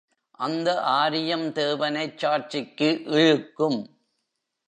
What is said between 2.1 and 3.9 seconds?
சாட்சிக்கு இழுக்கும்!